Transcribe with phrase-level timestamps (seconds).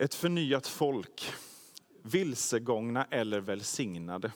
[0.00, 1.32] Ett förnyat folk,
[2.02, 4.32] vilsegångna eller välsignade,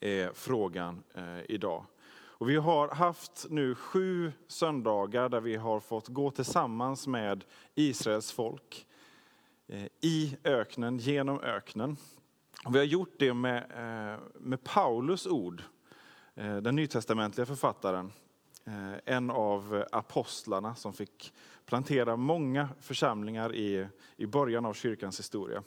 [0.00, 1.84] är frågan eh, idag.
[2.08, 8.32] Och vi har haft nu sju söndagar där vi har fått gå tillsammans med Israels
[8.32, 8.86] folk
[9.66, 11.96] eh, i öknen, genom öknen.
[12.64, 15.62] Och vi har gjort det med, eh, med Paulus ord,
[16.34, 18.12] den nytestamentliga författaren,
[18.66, 21.32] Eh, en av apostlarna som fick
[21.66, 25.62] plantera många församlingar i, i början av kyrkans historia.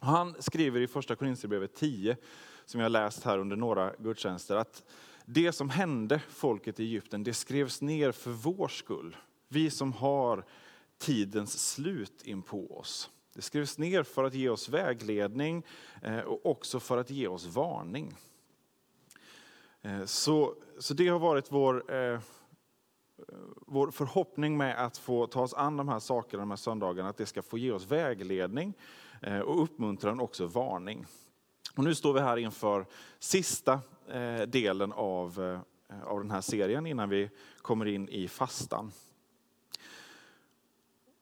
[0.00, 2.16] Han skriver i första Korinthierbrevet 10,
[2.64, 4.84] som jag läst här under några gudstjänster, att
[5.24, 9.16] det som hände folket i Egypten, det skrevs ner för vår skull.
[9.48, 10.44] Vi som har
[10.98, 13.10] tidens slut in på oss.
[13.34, 15.64] Det skrevs ner för att ge oss vägledning
[16.02, 18.14] eh, och också för att ge oss varning.
[19.82, 22.20] Eh, så, så det har varit vår eh,
[23.66, 27.16] vår förhoppning med att få ta oss an de här sakerna de här söndagarna, att
[27.16, 28.74] det ska få ge oss vägledning
[29.22, 31.06] eh, och uppmuntran och också varning.
[31.76, 32.86] Och nu står vi här inför
[33.18, 35.42] sista eh, delen av,
[35.88, 37.30] eh, av den här serien innan vi
[37.62, 38.92] kommer in i fastan.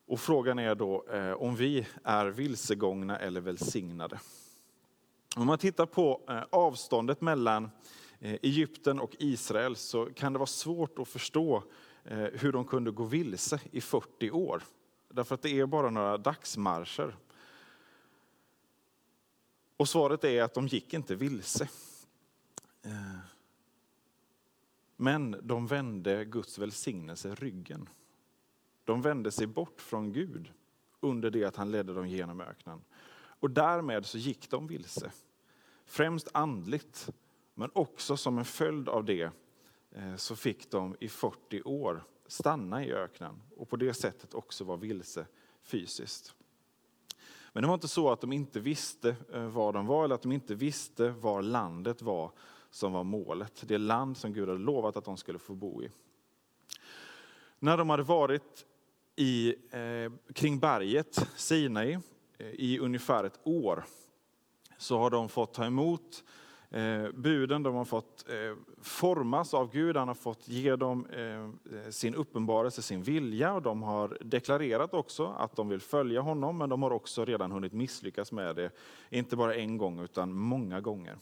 [0.06, 4.20] Och frågan är då eh, om vi är vilsegångna eller välsignade.
[5.36, 7.70] Om man tittar på eh, avståndet mellan
[8.20, 11.62] Eh, Egypten och Israel så kan det vara svårt att förstå
[12.04, 14.62] eh, hur de kunde gå vilse i 40 år.
[15.08, 17.16] Därför att det är bara några dagsmarscher.
[19.76, 21.68] Och svaret är att de gick inte vilse.
[22.82, 23.18] Eh,
[24.96, 27.88] men de vände Guds välsignelse ryggen.
[28.84, 30.52] De vände sig bort från Gud
[31.00, 32.80] under det att han ledde dem genom öknen.
[33.40, 35.12] Och därmed så gick de vilse.
[35.84, 37.08] Främst andligt,
[37.58, 39.30] men också som en följd av det
[39.90, 44.64] eh, så fick de i 40 år stanna i öknen och på det sättet också
[44.64, 45.26] vara vilse
[45.62, 46.34] fysiskt.
[47.52, 50.22] Men det var inte så att de inte visste eh, var de var eller att
[50.22, 52.32] de inte visste var landet var
[52.70, 53.64] som var målet.
[53.66, 55.90] Det land som Gud hade lovat att de skulle få bo i.
[57.58, 58.66] När de hade varit
[59.16, 61.98] i, eh, kring berget Sinai
[62.38, 63.84] eh, i ungefär ett år
[64.78, 66.24] så har de fått ta emot
[66.70, 71.42] eh, buden de har fått eh, formas av Gud, han har fått ge dem eh,
[71.78, 76.58] eh, sin uppenbarelse, sin vilja och de har deklarerat också att de vill följa honom
[76.58, 78.70] men de har också redan hunnit misslyckas med det,
[79.10, 81.16] inte bara en gång utan många gånger.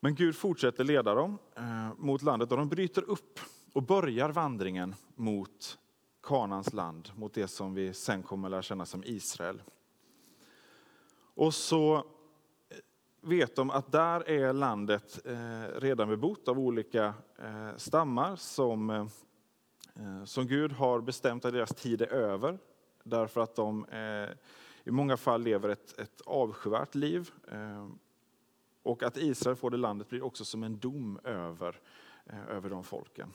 [0.00, 3.40] Men Gud fortsätter leda dem eh, mot landet och de bryter upp
[3.72, 5.78] och börjar vandringen mot
[6.22, 9.62] Kanans land, mot det som vi sen kommer lära känna som Israel.
[11.34, 12.04] Och så
[13.26, 19.06] vet de att där är landet eh, redan bebott av olika eh, stammar som, eh,
[19.94, 22.58] eh som Gud har bestämt att deras tid är över.
[23.02, 24.36] Därför att de eh,
[24.84, 27.30] i många fall lever ett, ett avskyvärt liv.
[27.52, 27.88] Eh,
[28.82, 31.80] och att Israel får det landet blir också som en dom över,
[32.48, 33.32] över de folken.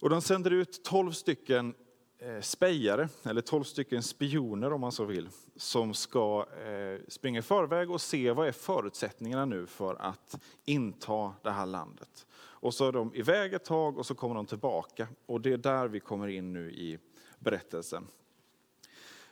[0.00, 1.74] Och de sänder ut tolv stycken
[2.22, 7.42] Eh, spejare, eller tolv stycken spioner om man så vill, som ska eh, springa i
[7.42, 12.26] förväg och se vad är förutsättningarna nu för att inta det här landet.
[12.32, 15.08] Och så är de iväg ett tag och så kommer de tillbaka.
[15.26, 16.98] Och det är där vi kommer in nu i
[17.38, 18.06] berättelsen.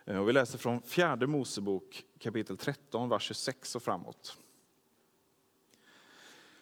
[0.04, 4.38] Eh, och vi läser från fjärde Mosebok kapitel 13, vers 26 och framåt.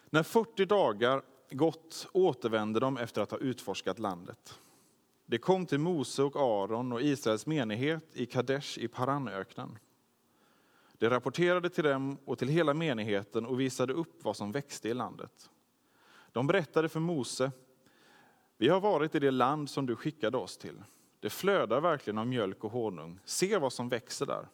[0.09, 1.21] När 40 dagar
[1.51, 4.59] gått återvände de efter att ha utforskat landet.
[5.29, 9.79] Det kom till Mose och Aron och Israels menighet i Kadesh i Paranöknen.
[10.97, 14.93] Det rapporterade till dem och till hela menigheten och visade upp vad som växte i
[14.93, 15.49] landet.
[16.31, 17.51] De berättade för Mose,
[18.57, 20.83] vi har varit i det land som du skickade oss till.
[21.19, 23.19] Det flödar verkligen av mjölk och honung.
[23.25, 24.47] Se vad som växer där.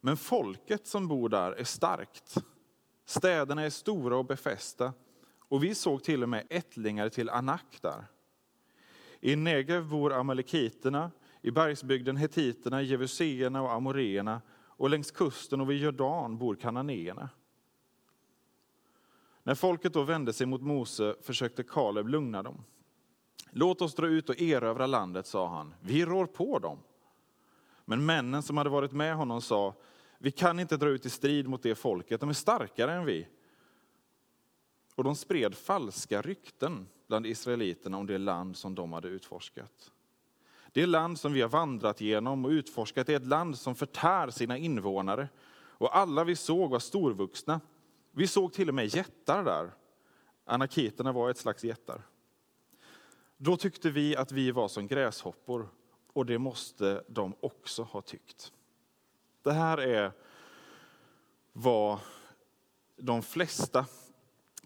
[0.00, 2.34] Men folket som bor där är starkt.
[3.04, 4.92] Städerna är stora och befästa
[5.38, 8.06] och vi såg till och med ättlingar till Anak där.
[9.24, 11.10] I Negev bor amalekiterna,
[11.42, 17.28] i bergsbygden hetiterna, jevuséerna och amoreerna och längs kusten och vid Jordan bor kananéerna.
[19.42, 22.64] När folket då vände sig mot Mose försökte Kaleb lugna dem.
[23.50, 25.74] Låt oss dra ut och erövra landet, sa han.
[25.80, 26.78] Vi rår på dem.
[27.84, 29.74] Men männen som hade varit med honom sa,
[30.18, 33.28] vi kan inte dra ut i strid mot det folket, de är starkare än vi.
[34.94, 39.92] Och de spred falska rykten bland israeliterna om det land som de hade utforskat.
[40.72, 44.58] Det land som vi har vandrat genom och utforskat är ett land som förtär sina
[44.58, 45.28] invånare.
[45.54, 47.60] Och alla vi såg var storvuxna.
[48.10, 49.70] Vi såg till och med jättar där.
[50.44, 52.02] Anakiterna var ett slags jättar.
[53.36, 55.68] Då tyckte vi att vi var som gräshoppor
[56.12, 58.52] och det måste de också ha tyckt.
[59.42, 60.12] Det här är
[61.52, 61.98] vad
[62.96, 63.86] de flesta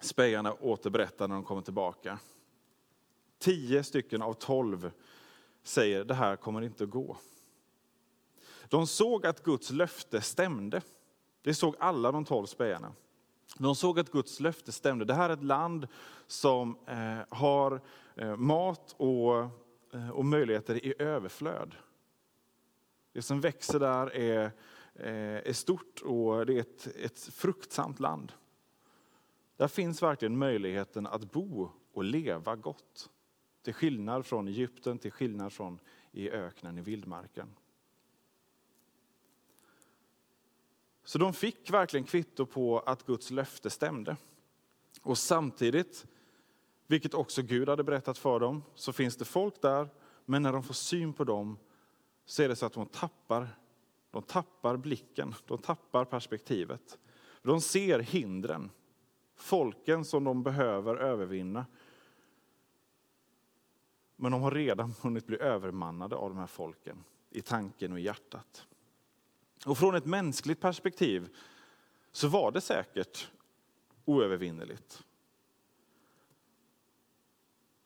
[0.00, 2.18] spejarna återberättar när de kommer tillbaka.
[3.38, 4.90] Tio stycken av tolv
[5.62, 7.16] säger det här kommer inte att gå.
[8.68, 10.82] De såg att Guds löfte stämde.
[11.42, 12.92] Det såg alla de tolv spejarna.
[13.58, 15.04] De såg att Guds löfte stämde.
[15.04, 15.88] Det här är ett land
[16.26, 17.80] som eh, har
[18.14, 19.38] eh, mat och,
[19.92, 21.74] eh, och möjligheter i överflöd.
[23.12, 24.52] Det som växer där är,
[24.94, 28.32] är stort och det är ett, ett fruktsamt land.
[29.56, 33.10] Där finns verkligen möjligheten att bo och leva gott.
[33.66, 35.78] Till skillnad från Egypten, till skillnad från
[36.12, 37.48] i öknen, i vildmarken.
[41.04, 44.16] Så de fick verkligen kvitto på att Guds löfte stämde.
[45.02, 46.06] Och samtidigt,
[46.86, 49.88] vilket också Gud hade berättat för dem, så finns det folk där,
[50.24, 51.58] men när de får syn på dem
[52.24, 53.48] så är det så att de tappar,
[54.10, 56.98] de tappar blicken, de tappar perspektivet.
[57.42, 58.70] De ser hindren,
[59.36, 61.66] folken som de behöver övervinna.
[64.16, 68.02] Men de har redan hunnit bli övermannade av de här folken i tanken och i
[68.02, 68.66] hjärtat.
[69.66, 71.28] Och från ett mänskligt perspektiv
[72.12, 73.30] så var det säkert
[74.04, 75.04] oövervinneligt.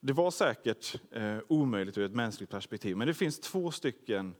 [0.00, 4.34] Det var säkert eh, omöjligt ur ett mänskligt perspektiv, men det finns två stycken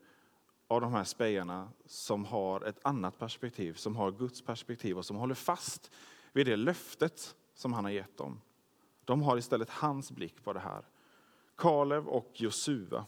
[0.69, 5.17] av de här spejarna som har ett annat perspektiv, som har Guds perspektiv och som
[5.17, 5.91] håller fast
[6.33, 8.41] vid det löftet som han har gett dem.
[9.05, 10.85] De har istället hans blick på det här.
[11.61, 13.07] Kalev och Josua.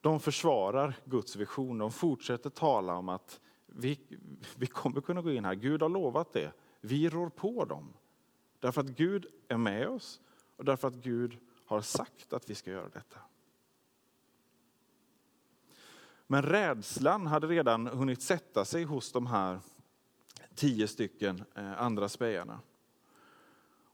[0.00, 1.78] De försvarar Guds vision.
[1.78, 4.00] De fortsätter tala om att vi,
[4.56, 5.54] vi kommer kunna gå in här.
[5.54, 6.52] Gud har lovat det.
[6.80, 7.92] Vi rår på dem.
[8.58, 10.20] Därför att Gud är med oss
[10.56, 13.18] och därför att Gud har sagt att vi ska göra detta.
[16.26, 19.60] Men rädslan hade redan hunnit sätta sig hos de här
[20.54, 22.60] tio stycken eh, andra spejarna.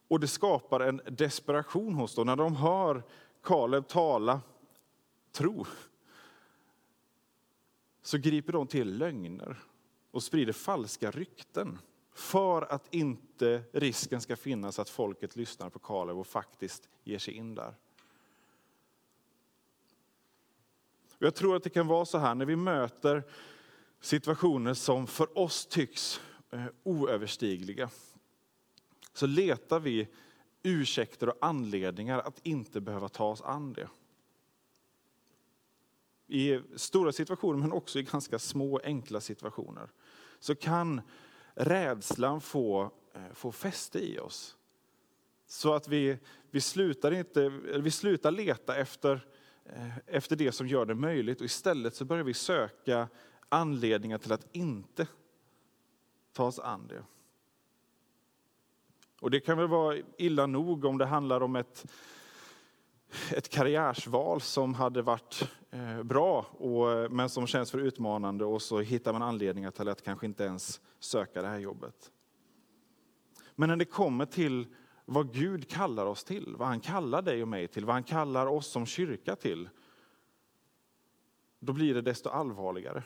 [0.09, 3.03] Och det skapar en desperation hos dem när de hör
[3.43, 4.41] Kaleb tala
[5.33, 5.67] tro.
[8.03, 9.57] Så griper de till lögner
[10.11, 11.79] och sprider falska rykten
[12.15, 17.35] för att inte risken ska finnas att folket lyssnar på Kaleb och faktiskt ger sig
[17.35, 17.75] in där.
[21.19, 23.23] Jag tror att det kan vara så här när vi möter
[24.01, 26.21] situationer som för oss tycks
[26.51, 27.91] eh, oöverstigliga
[29.15, 30.09] så letar vi
[30.63, 33.89] ursäkter och anledningar att inte behöva ta oss an det.
[36.27, 39.89] I stora situationer, men också i ganska små, enkla situationer,
[40.39, 41.01] så kan
[41.55, 44.57] rädslan få, eh, få fäste i oss.
[45.47, 46.19] Så att vi,
[46.51, 49.27] vi, slutar inte, vi slutar leta efter,
[49.65, 53.09] eh, efter det som gör det möjligt och istället så börjar vi söka
[53.49, 55.07] anledningar till att inte
[56.33, 57.05] ta oss an det.
[59.21, 61.87] Och det kan väl vara illa nog om det handlar om ett,
[63.31, 68.63] ett karriärsval som hade varit eh, bra, och, eh, men som känns för utmanande och
[68.63, 72.11] så hittar man anledningar till att kanske inte ens söka det här jobbet.
[73.55, 74.67] Men när det kommer till
[75.05, 78.47] vad Gud kallar oss till, vad han kallar dig och mig till, vad han kallar
[78.47, 79.69] oss som kyrka till,
[81.61, 83.03] då blir det desto allvarligare.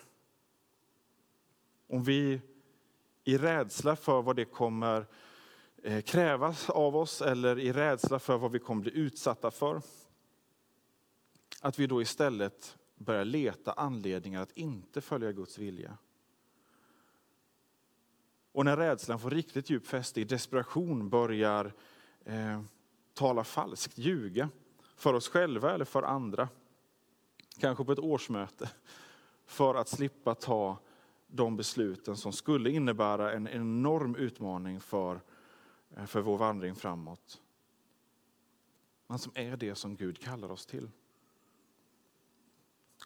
[1.88, 2.40] Om vi
[3.24, 5.06] i rädsla för vad det kommer
[5.82, 9.82] Eh, krävas av oss eller i rädsla för vad vi kommer bli utsatta för.
[11.60, 15.98] Att vi då istället börjar leta anledningar att inte följa Guds vilja.
[18.52, 21.72] Och när rädslan får riktigt djup fäste i desperation börjar
[22.24, 22.62] eh,
[23.14, 24.48] tala falskt, ljuga
[24.96, 26.48] för oss själva eller för andra.
[27.60, 28.70] Kanske på ett årsmöte
[29.46, 30.78] för att slippa ta
[31.26, 35.20] de besluten som skulle innebära en enorm utmaning för
[35.96, 37.40] Eh, för vår vandring framåt.
[39.06, 40.90] Men som är det som Gud kallar oss till.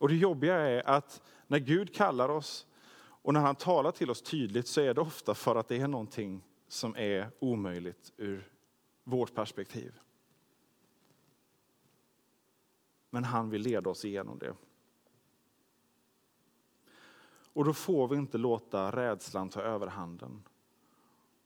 [0.00, 4.22] Och det jobbiga är att när Gud kallar oss och när han talar till oss
[4.22, 8.52] tydligt så är det ofta för att det är någonting som är omöjligt ur
[9.04, 10.00] vårt perspektiv.
[13.10, 14.54] Men han vill leda oss igenom det.
[17.52, 20.42] Och då får vi inte låta rädslan ta överhanden.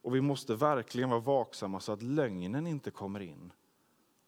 [0.06, 3.52] Och vi måste verkligen vara vaksamma så att lögnen inte kommer in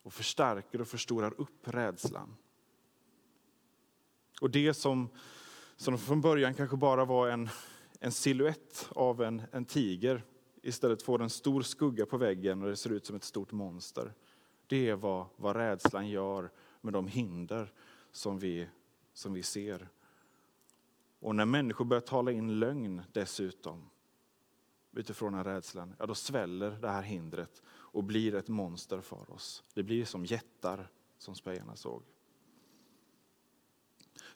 [0.02, 2.36] och förstärker och förstorar upp rädslan.
[4.40, 5.08] Och det som,
[5.76, 7.48] som från början kanske bara var en,
[8.00, 10.24] en siluett av en, en tiger
[10.62, 14.14] istället får en stor skugga på väggen och det ser ut som ett stort monster.
[14.66, 17.72] Det är vad, vad rädslan gör med de hinder
[18.12, 18.68] som vi,
[19.12, 19.88] som vi ser.
[21.20, 23.90] Och när människor börjar tala in lögn dessutom,
[24.92, 29.64] utifrån den rädslan, ja då sväller det här hindret och blir ett monster för oss.
[29.74, 32.02] Det blir som jättar som spejarna såg.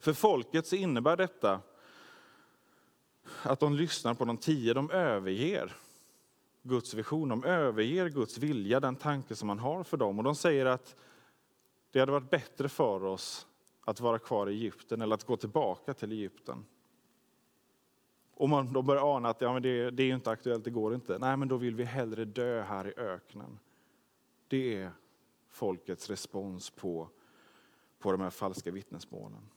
[0.00, 1.60] För folket så innebär detta
[3.42, 5.76] att de lyssnar på de tio, de överger
[6.62, 10.18] Guds vision, de överger Guds vilja, den tanke som man har för dem.
[10.18, 10.96] Och de säger att
[11.90, 13.46] det hade varit bättre för oss
[13.84, 16.64] att vara kvar i Egypten eller att gå tillbaka till Egypten.
[18.42, 20.94] Och man då börjar ana att ja, men det, det är inte aktuellt, det går
[20.94, 21.18] inte.
[21.18, 23.58] Nej, men då vill vi hellre dö här i öknen.
[24.48, 24.90] Det är
[25.50, 27.08] folkets respons på,
[27.98, 29.48] på de här falska vittnesmålen.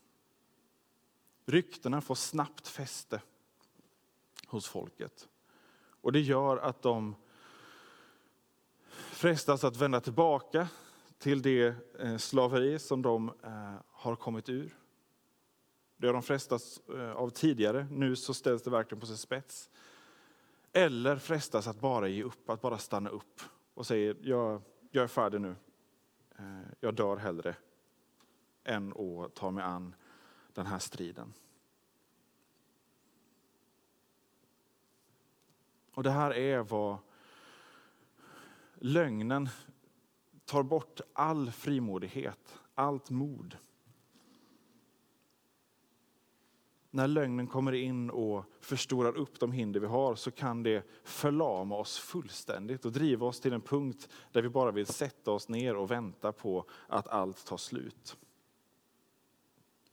[1.45, 3.21] Ryktena får snabbt fäste
[4.47, 5.29] hos folket.
[6.01, 7.15] Och det gör att de
[8.89, 10.67] frestas att vända tillbaka
[11.17, 14.75] till det eh, slaveri som de eh, har kommit ur.
[16.05, 19.69] Det har de frestats eh, av tidigare, nu så ställs det verkligen på sin spets.
[20.73, 23.41] Eller frestas att bara ge upp, att bara stanna upp
[23.73, 25.55] och säga jag, jag är färdig nu.
[26.37, 27.55] Eh, jag dör hellre
[28.63, 29.95] än att ta mig an
[30.53, 31.33] den här striden.
[35.91, 36.97] Och det här är vad
[38.75, 39.49] lögnen
[40.45, 43.57] tar bort all frimodighet, allt mod.
[46.95, 51.75] När lögnen kommer in och förstorar upp de hinder vi har så kan det förlama
[51.75, 55.75] oss fullständigt och driva oss till en punkt där vi bara vill sätta oss ner
[55.75, 58.17] och vänta på att allt tar slut.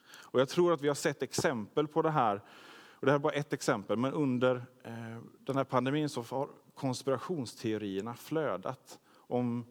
[0.04, 2.42] Och jag tror att vi har sett exempel på det här
[2.74, 6.48] och det här är bara ett exempel, men under eh, den här pandemin så har
[6.74, 9.64] konspirationsteorierna flödat om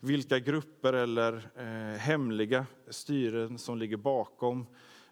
[0.00, 4.66] vilka grupper eller eh, hemliga styren som ligger bakom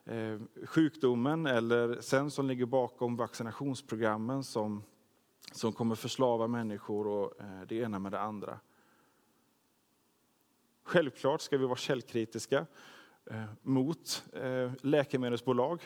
[0.08, 4.82] Eh, sjukdomen eller sen som ligger bakom vaccinationsprogrammen som,
[5.52, 8.60] som kommer förslava människor och eh, det ena med det andra.
[10.82, 12.66] Självklart ska vi vara källkritiska
[13.30, 14.25] eh, mot
[14.80, 15.82] läkemedelsbolag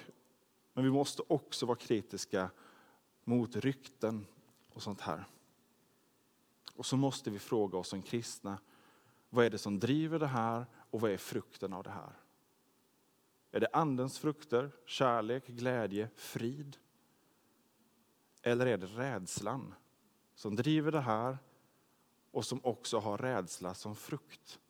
[0.73, 2.51] men vi måste också vara kritiska
[3.25, 4.27] mot rykten
[4.73, 5.25] och sånt här.
[6.75, 8.59] Och så måste vi fråga oss som kristna,
[9.31, 12.20] vad är det som driver det här och vad är frukten av det här?
[13.51, 16.77] Är det andens frukter, kärlek, glädje, frid?
[18.43, 19.75] Eller är det rädslan
[20.35, 21.39] som driver det här
[22.31, 24.61] och som också har rädsla som frukt,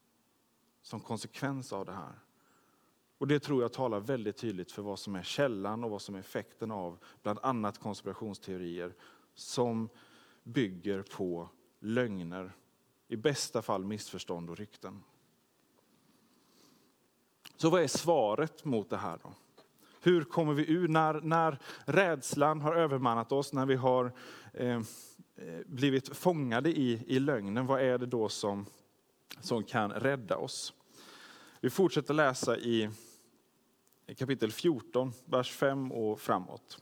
[0.82, 2.18] som konsekvens av det här?
[3.18, 6.14] Och Det tror jag talar väldigt tydligt för vad som är källan och vad som
[6.14, 8.94] är effekten av bland annat konspirationsteorier
[9.34, 9.88] som
[10.42, 12.52] bygger på lögner,
[13.08, 15.02] i bästa fall missförstånd och rykten.
[17.60, 19.32] Så vad är svaret mot det här då?
[20.00, 24.12] Hur kommer vi ur när, när rädslan har övermannat oss, när vi har
[24.52, 24.82] eh, eh
[25.66, 27.66] blivit fångade i, i lögnen?
[27.66, 28.66] Vad är det då som,
[29.40, 30.72] som kan rädda oss?
[31.60, 32.90] Vi fortsätter läsa i
[34.16, 36.78] kapitel 14, vers 5 och framåt.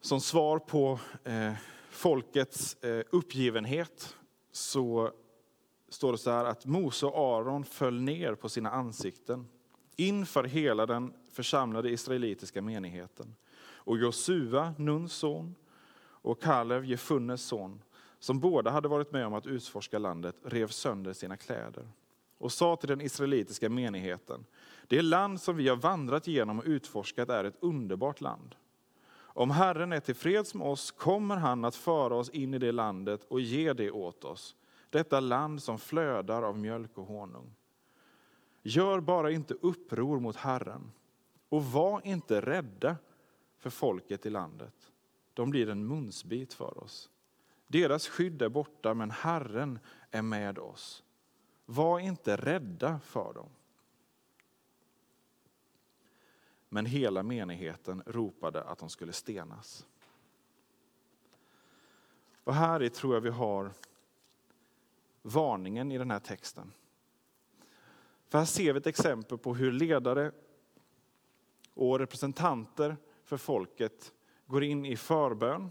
[0.00, 1.52] Som svar på eh,
[1.90, 4.16] folkets eh, uppgivenhet
[4.52, 5.12] så
[5.90, 9.48] står det så här att Mose och Aron föll ner på sina ansikten
[9.96, 13.34] inför hela den församlade israelitiska menigheten.
[13.62, 15.54] Och Josua, Nuns son,
[16.22, 17.82] och Kalev, Jefunnes son,
[18.18, 21.88] som båda hade varit med om att utforska landet, rev sönder sina kläder
[22.40, 24.44] och sa till den israelitiska menigheten,
[24.88, 28.54] det land som vi har vandrat genom och utforskat är ett underbart land.
[29.12, 33.24] Om Herren är tillfreds med oss kommer han att föra oss in i det landet
[33.28, 34.56] och ge det åt oss,
[34.90, 37.54] detta land som flödar av mjölk och honung.
[38.62, 40.92] Gör bara inte uppror mot Herren
[41.48, 42.96] och var inte rädda
[43.58, 44.92] för folket i landet.
[45.34, 47.10] De blir en munsbit för oss.
[47.66, 49.78] Deras skydd är borta, men Herren
[50.10, 51.04] är med oss.
[51.66, 53.48] Var inte rädda för dem.
[56.68, 59.86] Men hela menigheten ropade att de skulle stenas.
[62.44, 63.72] Och här i tror jag vi har
[65.22, 66.72] varningen i den här texten.
[68.28, 70.32] För här ser vi ett exempel på hur ledare
[71.74, 74.12] och representanter för folket
[74.46, 75.70] går in i förbön,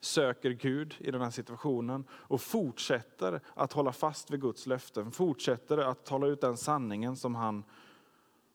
[0.00, 5.78] söker Gud i den här situationen och fortsätter att hålla fast vid Guds löften, fortsätter
[5.78, 7.64] att tala ut den sanningen som han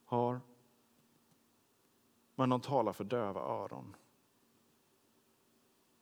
[0.04, 0.40] har.
[2.34, 3.96] Men de talar för döva öron.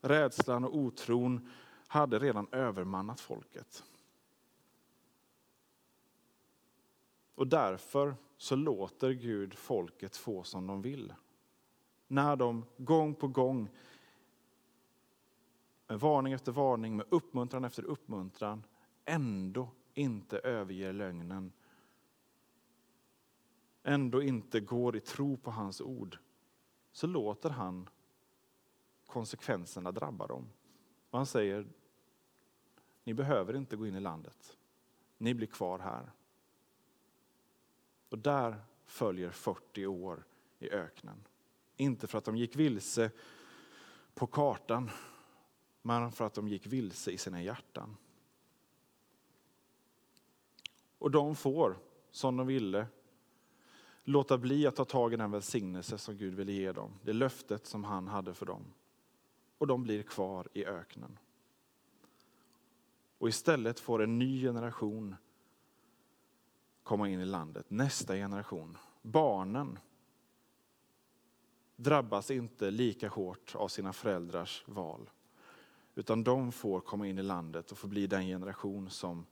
[0.00, 1.50] Rädslan och otron
[1.86, 3.84] hade redan övermannat folket.
[7.34, 11.14] Och därför så låter Gud folket få som de vill.
[12.06, 13.68] När de gång på gång,
[15.86, 18.64] med varning efter varning, med uppmuntran efter uppmuntran,
[19.04, 21.52] ändå inte överger lögnen.
[23.82, 26.18] Ändå inte går i tro på hans ord.
[26.92, 27.88] Så låter han
[29.06, 30.48] konsekvenserna drabba dem.
[31.10, 31.66] Och han säger,
[33.04, 34.56] ni behöver inte gå in i landet.
[35.18, 36.10] Ni blir kvar här.
[38.08, 40.24] Och där följer 40 år
[40.58, 41.24] i öknen.
[41.76, 43.10] Inte för att de gick vilse
[44.14, 44.90] på kartan,
[45.82, 47.96] men för att de gick vilse i sina hjärtan.
[50.98, 51.78] Och de får,
[52.10, 52.86] som de ville,
[54.04, 56.92] låta bli att ta tag i den välsignelse som Gud ville ge dem.
[57.02, 58.64] Det löftet som han hade för dem.
[59.58, 61.18] Och de blir kvar i öknen.
[63.18, 65.16] Och istället får en ny generation
[66.82, 68.78] komma in i landet, nästa generation.
[69.02, 69.78] Barnen
[71.76, 75.10] drabbas inte lika hårt av sina föräldrars val.
[75.94, 79.26] Utan de får komma in i landet och få bli den generation som,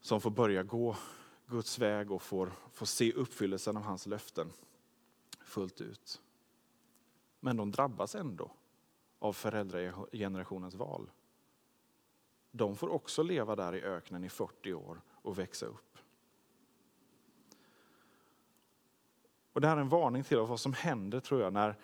[0.00, 0.96] som får börja gå
[1.46, 4.52] Guds väg och får, får se uppfyllelsen av hans löften
[5.40, 6.20] fullt ut.
[7.40, 8.50] Men de drabbas ändå
[9.18, 11.10] av föräldragenerationens val.
[12.50, 15.98] De får också leva där i öknen i 40 år och växa upp.
[19.52, 21.76] Och Det här är en varning till oss vad som händer tror jag när,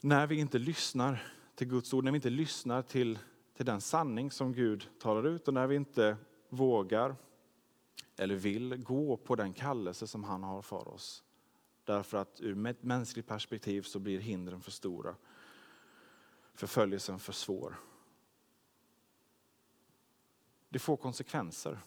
[0.00, 3.18] när vi inte lyssnar till Guds ord, när vi inte lyssnar till,
[3.56, 6.16] till den sanning som Gud talar ut och när vi inte
[6.48, 7.16] vågar
[8.16, 11.24] eller vill gå på den kallelse som han har för oss.
[11.84, 15.14] Därför att ur ett mänskligt perspektiv så blir hindren för stora.
[16.58, 17.76] Förföljelsen för svår.
[20.68, 21.80] Det får konsekvenser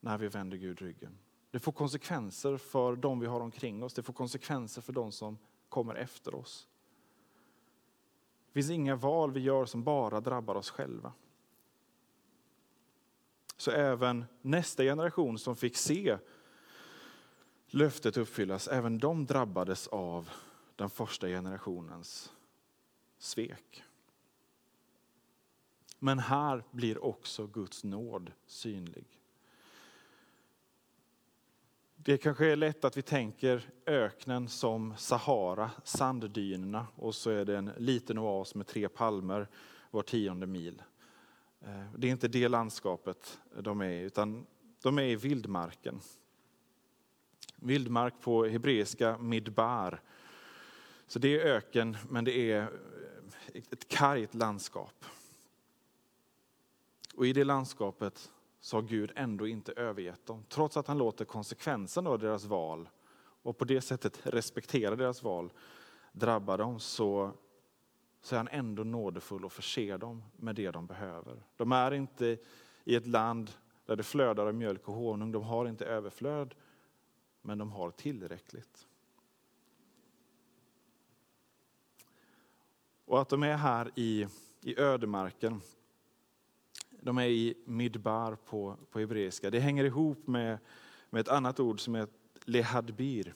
[0.00, 1.18] när vi vänder Gud ryggen.
[1.50, 3.94] Det får konsekvenser för de vi har omkring oss.
[3.94, 5.38] Det får konsekvenser för de som
[5.68, 6.68] kommer efter oss.
[8.46, 11.12] Det finns inga val vi gör som bara drabbar oss själva.
[13.56, 16.18] Så även nästa generation som fick se
[17.66, 20.30] löftet uppfyllas, även de drabbades av
[20.76, 22.32] den första generationens
[23.18, 23.84] svek.
[25.98, 29.06] Men här blir också Guds nåd synlig.
[31.96, 37.56] Det kanske är lätt att vi tänker öknen som Sahara, sanddynerna och så är det
[37.56, 39.48] en liten oas med tre palmer
[39.90, 40.82] var tionde mil.
[41.60, 44.46] Eh, det är inte det landskapet de är utan
[44.82, 46.00] de är i vildmarken.
[47.56, 50.00] Vildmark på hebreiska midbar.
[51.06, 52.70] Så det är öken men det är
[53.56, 55.04] ett kargt landskap.
[57.16, 60.44] Och i det landskapet så har Gud ändå inte övergett dem.
[60.48, 62.88] Trots att han låter konsekvensen av deras val
[63.42, 65.52] och på det sättet respekterar deras val
[66.12, 67.32] drabba dem så,
[68.22, 71.42] så är han ändå nådefull och förser dem med det de behöver.
[71.56, 72.38] De är inte
[72.84, 73.50] i ett land
[73.86, 75.32] där det flödar av mjölk och honung.
[75.32, 76.54] De har inte överflöd,
[77.42, 78.86] men de har tillräckligt.
[83.06, 84.26] Och att de är här i,
[84.62, 85.60] i ödemarken
[87.06, 89.50] de är i midbar på, på hebreiska.
[89.50, 90.58] Det hänger ihop med,
[91.10, 92.08] med ett annat ord som är
[92.44, 93.34] lehadbir.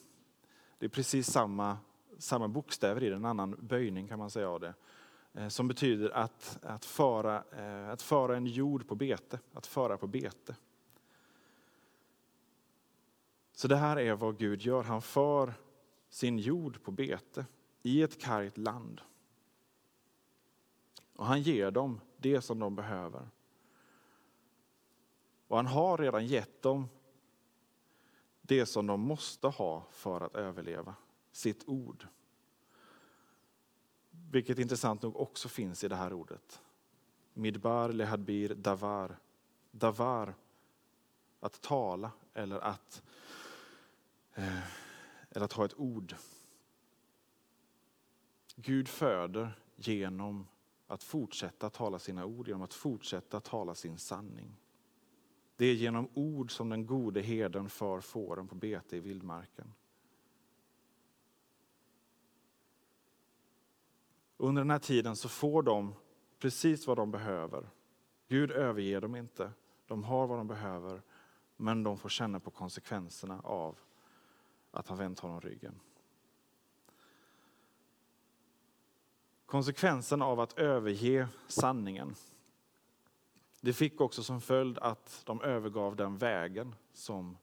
[0.79, 1.79] Det är precis samma,
[2.19, 4.75] samma bokstäver i det, en annan böjning kan man säga av det.
[5.35, 9.97] Eh, som betyder att, att, föra, eh, att föra en jord på bete, att föra
[9.97, 10.57] på bete.
[13.53, 14.83] Så det här är vad Gud gör.
[14.83, 15.55] Han för
[16.09, 17.47] sin jord på bete
[17.83, 19.01] i ett kargt land.
[21.21, 23.29] Och han ger dem det som de behöver.
[25.49, 26.89] Och han har redan gett dem
[28.43, 30.95] det som de måste ha för att överleva,
[31.33, 32.07] sitt ord.
[34.11, 36.63] Vilket intressant nog också finns i det här ordet.
[37.35, 39.19] Midbar, lehadbir, davar.
[39.71, 40.35] Davar,
[41.41, 43.03] att tala eller att,
[44.35, 44.63] eh,
[45.31, 46.15] eller att ha ett ord.
[48.57, 50.47] Gud föder genom
[50.91, 54.57] att fortsätta tala sina ord, genom att fortsätta tala sin sanning.
[55.57, 59.75] Det är genom ord som den gode herden för fåren på bete i vildmarken.
[64.37, 65.95] Under den här tiden så får de
[66.39, 67.71] precis vad de behöver.
[68.29, 69.53] Gud överger dem inte.
[69.87, 71.03] De har vad de behöver,
[71.57, 73.79] men de får känna på konsekvenserna av
[74.71, 75.81] att ha vänt honom ryggen.
[79.51, 82.15] Konsekvensen av att överge sanningen.
[83.61, 87.39] Det fick också som följd att de övergav den vägen som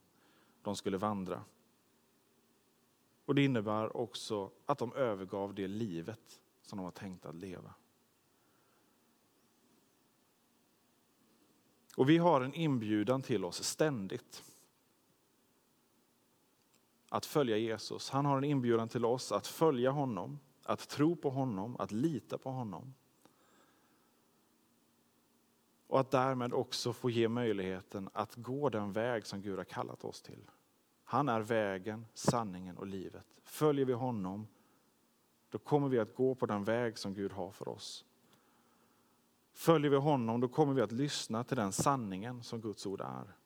[0.62, 1.44] de skulle vandra.
[3.24, 7.74] Och det innebär också att de övergav det livet som de var tänkta att leva.
[11.96, 14.44] Och vi har en inbjudan till oss ständigt
[17.08, 18.10] att följa Jesus.
[18.10, 20.38] Han har en inbjudan till oss att följa honom,
[20.68, 22.94] att tro på honom, att lita på honom.
[25.86, 30.04] Och att därmed också få ge möjligheten att gå den väg som Gud har kallat
[30.04, 30.50] oss till.
[31.04, 33.24] Han är vägen, sanningen och livet.
[33.42, 34.46] Följer vi honom,
[35.50, 38.04] då kommer vi att gå på den väg som Gud har för oss.
[39.52, 43.36] Följer vi honom, då kommer vi att lyssna till den sanningen som Guds ord är.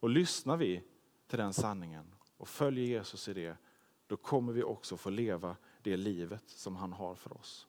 [0.00, 0.84] Och lyssnar vi
[1.26, 3.56] till den sanningen och följer Jesus i det,
[4.06, 7.66] då kommer vi också få leva det livet som han har för oss.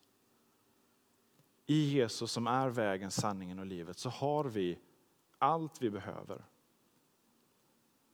[1.66, 4.80] I Jesus som är vägen, sanningen och livet så har vi
[5.38, 6.44] allt vi behöver.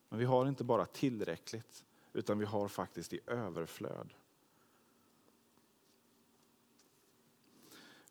[0.10, 4.14] Men vi har inte bara tillräckligt, utan vi har faktiskt i överflöd.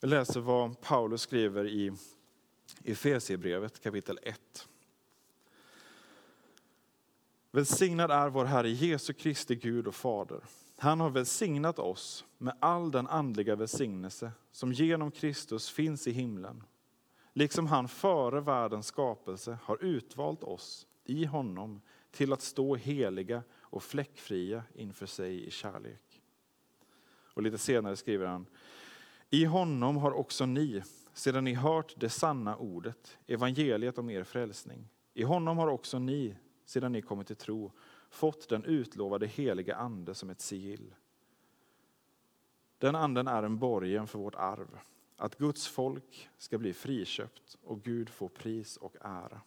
[0.00, 1.92] Jag läser vad Paulus skriver i
[2.84, 4.68] Efesierbrevet kapitel 1.
[7.50, 10.44] Välsignad är vår Herre Jesu Kristi Gud och Fader.
[10.78, 16.62] Han har välsignat oss med all den andliga välsignelse som genom Kristus finns i himlen.
[17.32, 23.82] Liksom han före världens skapelse har utvalt oss i honom till att stå heliga och
[23.82, 26.22] fläckfria inför sig i kärlek.
[27.34, 28.46] Och lite senare skriver han,
[29.30, 34.88] i honom har också ni, sedan ni hört det sanna ordet, evangeliet om er frälsning.
[35.14, 37.72] I honom har också ni, sedan ni kommit till tro,
[38.08, 40.94] fått den utlovade heliga ande som ett sigill.
[42.78, 44.78] Den anden är en borgen för vårt arv,
[45.16, 49.40] att Guds folk ska bli friköpt och Gud få pris och ära.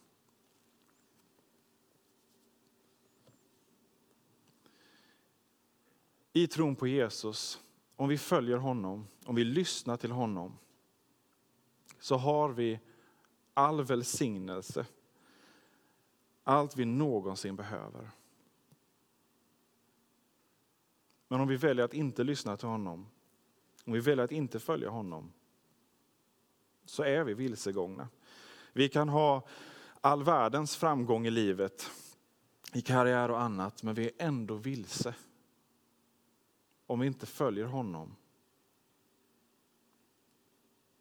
[6.32, 7.60] I tron på Jesus
[7.96, 10.58] om vi följer honom, om vi lyssnar till honom,
[11.98, 12.80] så har vi
[13.54, 14.86] all välsignelse,
[16.44, 18.10] allt vi någonsin behöver.
[21.30, 23.06] Men om vi väljer att inte lyssna till honom,
[23.84, 25.32] om vi väljer att inte följa honom,
[26.84, 28.08] så är vi vilsegångna.
[28.72, 29.46] Vi kan ha
[30.00, 31.90] all världens framgång i livet,
[32.72, 35.14] i karriär och annat, men vi är ändå vilse
[36.86, 38.16] om vi inte följer honom.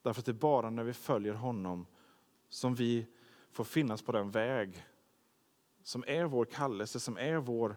[0.01, 1.85] Därför att det är bara när vi följer honom
[2.49, 3.05] som vi
[3.51, 4.85] får finnas på den väg
[5.83, 7.75] som är vår kallelse, som är vår,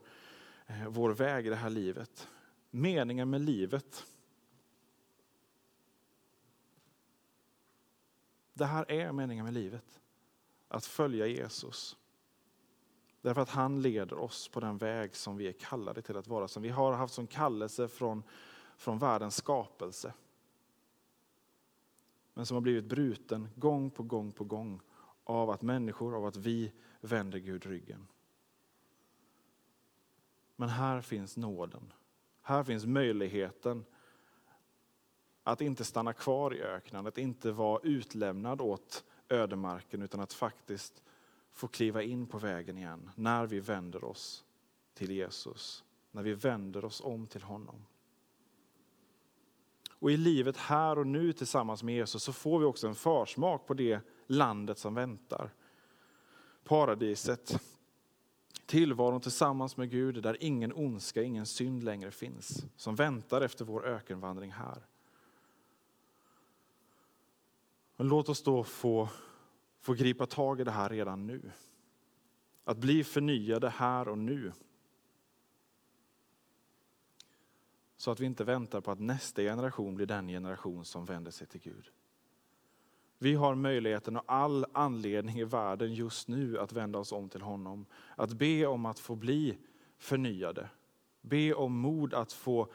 [0.66, 2.28] eh, vår väg i det här livet.
[2.74, 4.06] Meningen med livet.
[8.52, 10.00] Det här är meningen med livet.
[10.68, 11.96] Att följa Jesus.
[13.20, 16.48] Därför att han leder oss på den väg som vi är kallade till att vara,
[16.48, 18.22] som vi har haft som kallelse från,
[18.76, 20.14] från världens skapelse.
[22.34, 24.80] Men som har blivit bruten gång på gång på gång
[25.24, 28.06] av att människor, av att vi vänder Gud ryggen.
[30.56, 31.92] Men här finns nåden.
[32.42, 33.84] Här finns möjligheten
[35.42, 41.02] att inte stanna kvar i öknen, att inte vara utlämnad åt ödemarken utan att faktiskt
[41.50, 44.44] få kliva in på vägen igen när vi vänder oss
[44.94, 47.86] till Jesus, när vi vänder oss om till honom.
[49.98, 53.66] Och i livet här och nu tillsammans med Jesus så får vi också en försmak
[53.66, 55.54] på det landet som väntar.
[56.64, 57.60] Paradiset,
[58.72, 63.86] tillvaron tillsammans med Gud där ingen ondska, ingen synd längre finns, som väntar efter vår
[63.86, 64.86] ökenvandring här.
[67.96, 69.08] Men låt oss då få
[69.80, 71.52] få gripa tag i det här redan nu.
[72.64, 74.52] Att bli förnyade här och nu.
[77.96, 81.46] Så att vi inte väntar på att nästa generation blir den generation som vänder sig
[81.46, 81.90] till Gud.
[83.22, 87.42] Vi har möjligheten och all anledning i världen just nu att vända oss om till
[87.42, 87.86] honom.
[88.16, 89.58] Att be om att få bli
[89.98, 90.68] förnyade.
[91.20, 92.72] Be om mod att få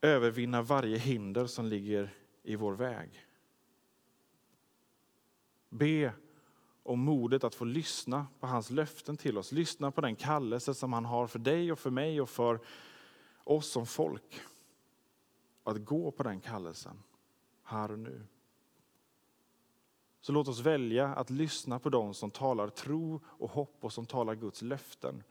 [0.00, 3.26] övervinna varje hinder som ligger i vår väg.
[5.68, 6.12] Be
[6.82, 9.52] om modet att få lyssna på hans löften till oss.
[9.52, 12.60] Lyssna på den kallelse som han har för dig och för mig och för
[13.44, 14.40] oss som folk.
[15.64, 17.02] Att gå på den kallelsen
[17.62, 18.26] här och nu.
[20.22, 24.06] Så låt oss välja att lyssna på dem som talar tro och hopp och som
[24.06, 25.22] talar Guds löften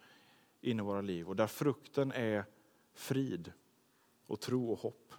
[0.61, 2.45] in i våra liv och där frukten är
[2.93, 3.51] frid
[4.27, 5.13] och tro och hopp.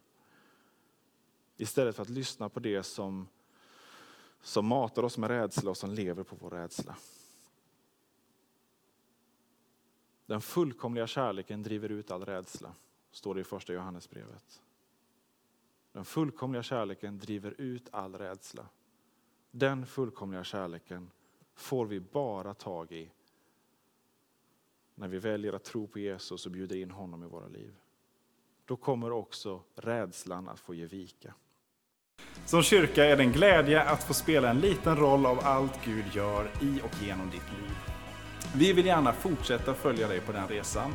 [1.57, 3.29] Istället för att lyssna på det som,
[4.43, 6.97] som matar oss med rädsla och som lever på vår rädsla.
[10.27, 12.75] Den fullkomliga kärleken driver ut all rädsla,
[13.11, 14.63] står det i första Johannesbrevet.
[15.93, 18.67] Den fullkomliga kärleken driver ut all rädsla.
[19.55, 21.11] Den fullkomliga kärleken
[21.55, 23.11] får vi bara tag i
[24.95, 27.75] när vi väljer att tro på Jesus och bjuder in honom i våra liv.
[28.65, 31.35] Då kommer också rädslan att få ge vika.
[32.47, 36.05] Som kyrka är det en glädje att få spela en liten roll av allt Gud
[36.15, 37.77] gör i och genom ditt liv.
[38.55, 40.95] Vi vill gärna fortsätta följa dig på den resan.